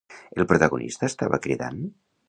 [0.43, 1.83] El protagonista estava cridant?